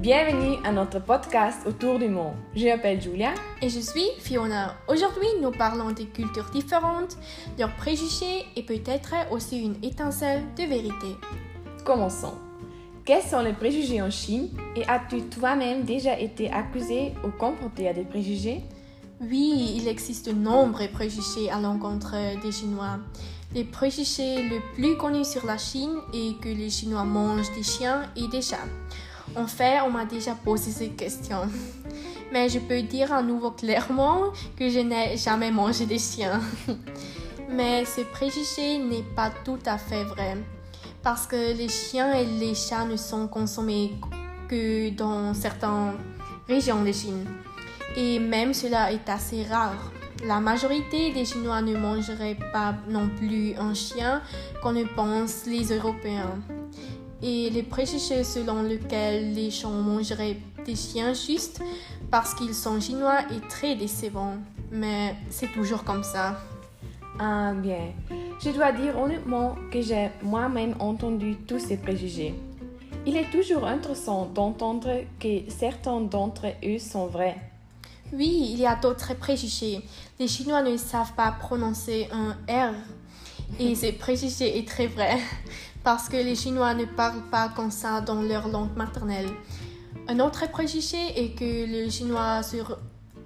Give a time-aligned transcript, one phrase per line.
[0.00, 2.32] Bienvenue à notre podcast Autour du monde.
[2.56, 3.34] Je m'appelle Julia.
[3.60, 4.74] Et je suis Fiona.
[4.88, 7.18] Aujourd'hui, nous parlons des cultures différentes,
[7.58, 11.18] leurs préjugés et peut-être aussi une étincelle de vérité.
[11.84, 12.32] Commençons.
[13.04, 17.92] Quels sont les préjugés en Chine et as-tu toi-même déjà été accusé ou confronté à
[17.92, 18.62] des préjugés?
[19.20, 23.00] Oui, il existe de nombreux préjugés à l'encontre des Chinois.
[23.54, 28.04] Les préjugés le plus connus sur la Chine est que les Chinois mangent des chiens
[28.16, 28.56] et des chats.
[29.36, 31.38] En fait, on m'a déjà posé cette question.
[32.32, 36.40] Mais je peux dire à nouveau clairement que je n'ai jamais mangé des chiens.
[37.50, 40.36] Mais ce préjugé n'est pas tout à fait vrai.
[41.02, 43.94] Parce que les chiens et les chats ne sont consommés
[44.48, 45.94] que dans certaines
[46.48, 47.24] régions de Chine.
[47.96, 49.90] Et même cela est assez rare.
[50.24, 54.20] La majorité des Chinois ne mangeraient pas non plus un chien
[54.62, 56.38] qu'on ne pense les Européens
[57.22, 61.60] et les préjugés selon lesquels les gens mangeraient des chiens juste
[62.10, 64.34] parce qu'ils sont chinois est très décevant.
[64.70, 66.40] Mais c'est toujours comme ça.
[67.18, 67.92] Ah bien,
[68.42, 72.34] je dois dire honnêtement que j'ai moi-même entendu tous ces préjugés.
[73.06, 77.36] Il est toujours intéressant d'entendre que certains d'entre eux sont vrais.
[78.12, 79.80] Oui, il y a d'autres préjugés.
[80.18, 82.74] Les Chinois ne savent pas prononcer un R.
[83.58, 85.18] Et ce préjugé est très vrai
[85.82, 89.28] parce que les Chinois ne parlent pas comme ça dans leur langue maternelle.
[90.08, 92.56] Un autre préjugé est que les Chinois se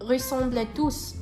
[0.00, 1.14] ressemblent tous.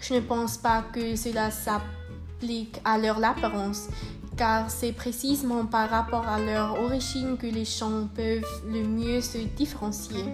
[0.00, 3.88] Je ne pense pas que cela s'applique à leur apparence,
[4.36, 9.38] car c'est précisément par rapport à leur origine que les gens peuvent le mieux se
[9.38, 10.24] différencier.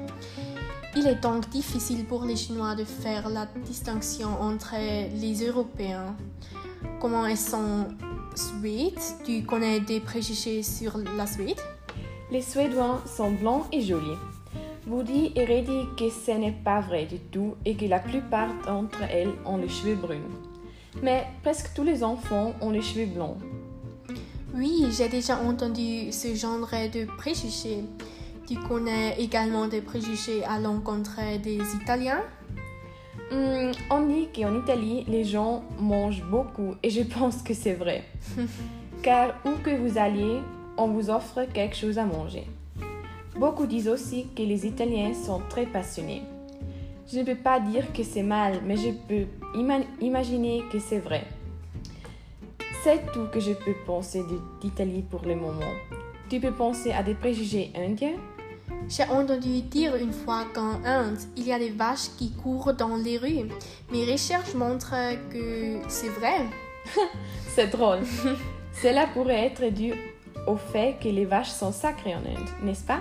[0.94, 4.74] Il est donc difficile pour les Chinois de faire la distinction entre
[5.20, 6.16] les Européens.
[7.00, 7.88] Comment ils sont
[8.36, 8.98] Suède.
[9.24, 11.60] Tu connais des préjugés sur la Suède
[12.30, 14.18] Les Suédois sont blancs et jolis.
[14.86, 19.02] Woody et Reddy que ce n'est pas vrai du tout et que la plupart d'entre
[19.10, 20.30] elles ont les cheveux bruns.
[21.02, 23.38] Mais presque tous les enfants ont les cheveux blonds.
[24.54, 27.84] Oui, j'ai déjà entendu ce genre de préjugés.
[28.46, 32.22] Tu connais également des préjugés à l'encontre des Italiens?
[33.90, 38.04] On dit qu'en Italie, les gens mangent beaucoup et je pense que c'est vrai.
[39.02, 40.40] Car où que vous alliez,
[40.76, 42.46] on vous offre quelque chose à manger.
[43.38, 46.22] Beaucoup disent aussi que les Italiens sont très passionnés.
[47.12, 49.26] Je ne peux pas dire que c'est mal, mais je peux
[50.00, 51.24] imaginer que c'est vrai.
[52.82, 54.22] C'est tout que je peux penser
[54.60, 55.72] d'Italie pour le moment.
[56.28, 58.16] Tu peux penser à des préjugés indiens?
[58.88, 62.96] J'ai entendu dire une fois qu'en Inde, il y a des vaches qui courent dans
[62.96, 63.48] les rues.
[63.90, 64.94] Mes recherches montrent
[65.30, 66.46] que c'est vrai.
[67.48, 68.00] c'est drôle.
[68.82, 69.94] Cela pourrait être dû
[70.46, 73.00] au fait que les vaches sont sacrées en Inde, n'est-ce pas?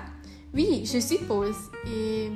[0.53, 1.55] Oui, je suppose.
[1.87, 2.31] Et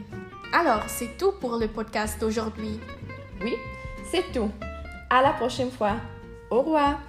[0.53, 2.79] alors, c'est tout pour le podcast d'aujourd'hui.
[3.41, 3.55] Oui,
[4.11, 4.51] c'est tout.
[5.09, 5.95] À la prochaine fois.
[6.51, 6.99] Au revoir.